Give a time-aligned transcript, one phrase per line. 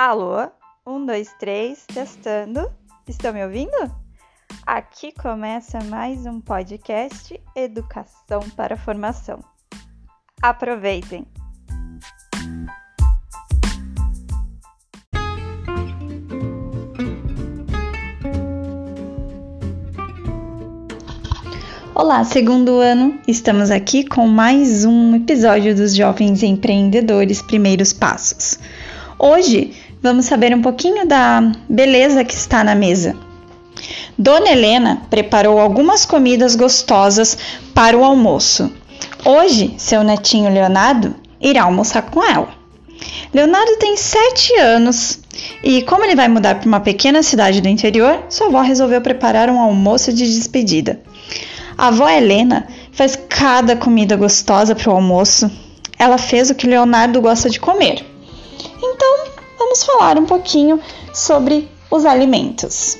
[0.00, 0.48] Alô?
[0.86, 2.70] Um, dois, três, testando.
[3.08, 3.72] Estão me ouvindo?
[4.64, 9.40] Aqui começa mais um podcast Educação para Formação.
[10.40, 11.26] Aproveitem!
[21.92, 28.60] Olá, segundo ano, estamos aqui com mais um episódio dos Jovens Empreendedores Primeiros Passos.
[29.20, 33.16] Hoje vamos saber um pouquinho da beleza que está na mesa.
[34.16, 37.38] Dona Helena preparou algumas comidas gostosas
[37.74, 38.72] para o almoço.
[39.24, 42.48] Hoje, seu netinho Leonardo irá almoçar com ela.
[43.32, 45.20] Leonardo tem 7 anos
[45.62, 49.48] e, como ele vai mudar para uma pequena cidade do interior, sua avó resolveu preparar
[49.50, 51.00] um almoço de despedida.
[51.76, 55.48] A avó Helena faz cada comida gostosa para o almoço.
[55.96, 58.04] Ela fez o que Leonardo gosta de comer
[58.82, 59.17] então,
[59.58, 60.80] vamos falar um pouquinho
[61.12, 62.98] sobre os alimentos.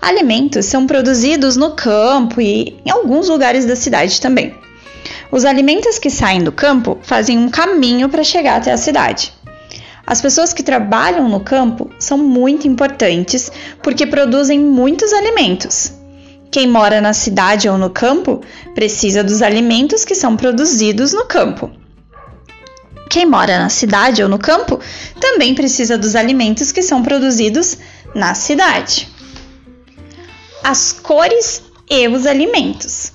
[0.00, 4.54] Alimentos são produzidos no campo e em alguns lugares da cidade também.
[5.30, 9.32] Os alimentos que saem do campo fazem um caminho para chegar até a cidade.
[10.06, 15.92] As pessoas que trabalham no campo são muito importantes porque produzem muitos alimentos.
[16.50, 18.40] Quem mora na cidade ou no campo
[18.74, 21.70] precisa dos alimentos que são produzidos no campo.
[23.10, 24.78] Quem mora na cidade ou no campo
[25.18, 27.76] também precisa dos alimentos que são produzidos
[28.14, 29.08] na cidade.
[30.62, 33.12] As cores e os alimentos.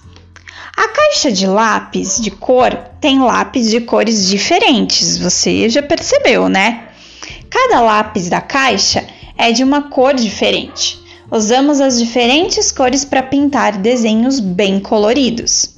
[0.76, 6.90] A caixa de lápis de cor tem lápis de cores diferentes, você já percebeu, né?
[7.50, 9.08] Cada lápis da caixa
[9.38, 11.00] é de uma cor diferente.
[11.32, 15.75] Usamos as diferentes cores para pintar desenhos bem coloridos.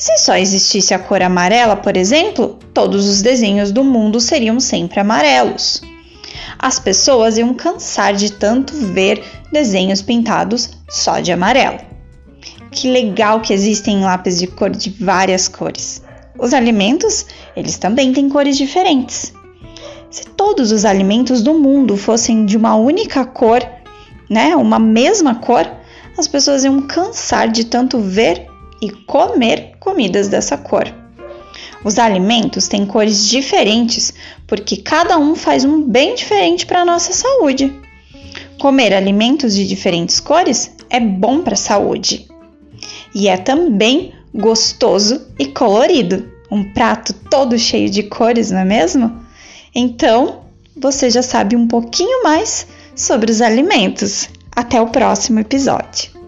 [0.00, 4.98] Se só existisse a cor amarela, por exemplo, todos os desenhos do mundo seriam sempre
[4.98, 5.82] amarelos.
[6.58, 11.80] As pessoas iam cansar de tanto ver desenhos pintados só de amarelo.
[12.70, 16.02] Que legal que existem lápis de cor de várias cores.
[16.38, 19.34] Os alimentos, eles também têm cores diferentes.
[20.10, 23.62] Se todos os alimentos do mundo fossem de uma única cor,
[24.30, 25.70] né, uma mesma cor,
[26.16, 28.48] as pessoas iam cansar de tanto ver
[28.80, 30.92] e comer comidas dessa cor.
[31.84, 34.12] Os alimentos têm cores diferentes
[34.46, 37.72] porque cada um faz um bem diferente para a nossa saúde.
[38.58, 42.28] Comer alimentos de diferentes cores é bom para a saúde
[43.14, 46.30] e é também gostoso e colorido.
[46.50, 49.20] Um prato todo cheio de cores, não é mesmo?
[49.74, 50.40] Então,
[50.76, 54.28] você já sabe um pouquinho mais sobre os alimentos.
[54.54, 56.19] Até o próximo episódio.